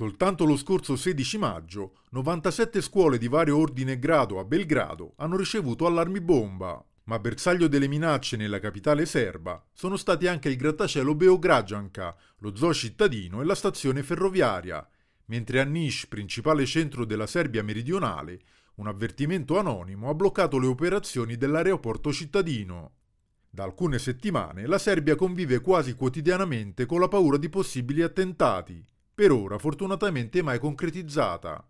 Soltanto 0.00 0.46
lo 0.46 0.56
scorso 0.56 0.96
16 0.96 1.36
maggio, 1.36 1.98
97 2.12 2.80
scuole 2.80 3.18
di 3.18 3.28
vario 3.28 3.58
ordine 3.58 3.92
e 3.92 3.98
grado 3.98 4.38
a 4.38 4.44
Belgrado 4.44 5.12
hanno 5.16 5.36
ricevuto 5.36 5.84
allarmi 5.84 6.22
bomba. 6.22 6.82
Ma 7.04 7.18
bersaglio 7.18 7.68
delle 7.68 7.86
minacce 7.86 8.38
nella 8.38 8.60
capitale 8.60 9.04
serba 9.04 9.62
sono 9.74 9.98
stati 9.98 10.26
anche 10.26 10.48
il 10.48 10.56
grattacielo 10.56 11.14
Beograđanka, 11.14 12.16
lo 12.38 12.56
zoo 12.56 12.72
cittadino 12.72 13.42
e 13.42 13.44
la 13.44 13.54
stazione 13.54 14.02
ferroviaria, 14.02 14.88
mentre 15.26 15.60
a 15.60 15.64
Niš, 15.64 16.06
principale 16.06 16.64
centro 16.64 17.04
della 17.04 17.26
Serbia 17.26 17.62
meridionale, 17.62 18.40
un 18.76 18.86
avvertimento 18.86 19.58
anonimo 19.58 20.08
ha 20.08 20.14
bloccato 20.14 20.58
le 20.58 20.68
operazioni 20.68 21.36
dell'aeroporto 21.36 22.10
cittadino. 22.10 22.92
Da 23.50 23.64
alcune 23.64 23.98
settimane 23.98 24.66
la 24.66 24.78
Serbia 24.78 25.14
convive 25.14 25.60
quasi 25.60 25.92
quotidianamente 25.92 26.86
con 26.86 27.00
la 27.00 27.08
paura 27.08 27.36
di 27.36 27.50
possibili 27.50 28.00
attentati, 28.00 28.82
per 29.14 29.32
ora 29.32 29.58
fortunatamente 29.58 30.42
mai 30.42 30.58
concretizzata. 30.58 31.64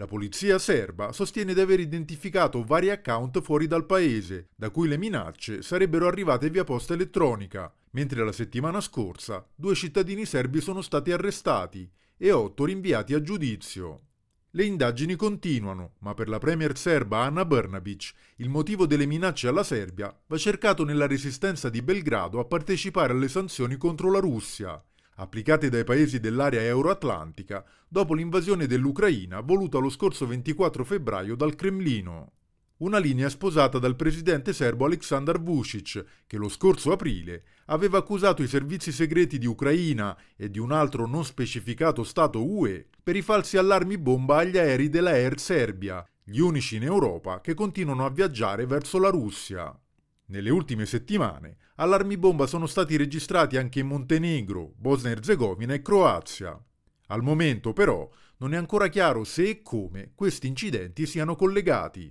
La 0.00 0.06
polizia 0.06 0.58
serba 0.58 1.12
sostiene 1.12 1.52
di 1.52 1.60
aver 1.60 1.78
identificato 1.78 2.64
vari 2.64 2.88
account 2.88 3.42
fuori 3.42 3.66
dal 3.66 3.84
paese, 3.84 4.48
da 4.56 4.70
cui 4.70 4.88
le 4.88 4.96
minacce 4.96 5.60
sarebbero 5.60 6.06
arrivate 6.06 6.48
via 6.48 6.64
posta 6.64 6.94
elettronica, 6.94 7.70
mentre 7.90 8.24
la 8.24 8.32
settimana 8.32 8.80
scorsa 8.80 9.46
due 9.54 9.74
cittadini 9.74 10.24
serbi 10.24 10.62
sono 10.62 10.80
stati 10.80 11.12
arrestati 11.12 11.90
e 12.16 12.32
otto 12.32 12.64
rinviati 12.64 13.12
a 13.12 13.20
giudizio. 13.20 14.04
Le 14.52 14.64
indagini 14.64 15.14
continuano, 15.16 15.92
ma 15.98 16.12
per 16.14 16.28
la 16.28 16.38
premier 16.38 16.76
serba 16.76 17.18
Anna 17.18 17.44
Brnabic 17.44 18.12
il 18.36 18.48
motivo 18.48 18.86
delle 18.86 19.06
minacce 19.06 19.48
alla 19.48 19.62
Serbia 19.62 20.14
va 20.26 20.36
cercato 20.38 20.82
nella 20.84 21.06
resistenza 21.06 21.68
di 21.68 21.82
Belgrado 21.82 22.40
a 22.40 22.44
partecipare 22.44 23.12
alle 23.12 23.28
sanzioni 23.28 23.76
contro 23.76 24.10
la 24.10 24.18
Russia, 24.18 24.82
applicate 25.20 25.68
dai 25.68 25.84
paesi 25.84 26.18
dell'area 26.18 26.62
euroatlantica 26.62 27.62
dopo 27.86 28.14
l'invasione 28.14 28.66
dell'Ucraina 28.66 29.40
voluta 29.40 29.78
lo 29.78 29.90
scorso 29.90 30.26
24 30.26 30.82
febbraio 30.82 31.36
dal 31.36 31.54
Cremlino. 31.54 32.32
Una 32.78 32.96
linea 32.96 33.28
sposata 33.28 33.78
dal 33.78 33.96
presidente 33.96 34.54
serbo 34.54 34.86
Aleksandar 34.86 35.42
Vucic, 35.42 36.02
che 36.26 36.38
lo 36.38 36.48
scorso 36.48 36.92
aprile 36.92 37.42
aveva 37.66 37.98
accusato 37.98 38.42
i 38.42 38.48
servizi 38.48 38.90
segreti 38.92 39.36
di 39.36 39.44
Ucraina 39.44 40.16
e 40.34 40.50
di 40.50 40.58
un 40.58 40.72
altro 40.72 41.06
non 41.06 41.26
specificato 41.26 42.02
Stato 42.02 42.42
UE 42.42 42.86
per 43.02 43.14
i 43.14 43.22
falsi 43.22 43.58
allarmi 43.58 43.98
bomba 43.98 44.38
agli 44.38 44.56
aerei 44.56 44.88
della 44.88 45.10
Air 45.10 45.38
Serbia, 45.38 46.02
gli 46.24 46.38
unici 46.38 46.76
in 46.76 46.84
Europa 46.84 47.42
che 47.42 47.52
continuano 47.52 48.06
a 48.06 48.10
viaggiare 48.10 48.64
verso 48.64 48.98
la 48.98 49.10
Russia. 49.10 49.78
Nelle 50.30 50.50
ultime 50.50 50.86
settimane 50.86 51.56
allarmi 51.76 52.16
bomba 52.16 52.46
sono 52.46 52.68
stati 52.68 52.96
registrati 52.96 53.56
anche 53.56 53.80
in 53.80 53.88
Montenegro, 53.88 54.74
Bosnia 54.76 55.10
Erzegovina 55.10 55.74
e 55.74 55.82
Croazia. 55.82 56.56
Al 57.08 57.22
momento 57.24 57.72
però 57.72 58.08
non 58.36 58.54
è 58.54 58.56
ancora 58.56 58.86
chiaro 58.86 59.24
se 59.24 59.48
e 59.48 59.62
come 59.62 60.12
questi 60.14 60.46
incidenti 60.46 61.04
siano 61.04 61.34
collegati. 61.34 62.08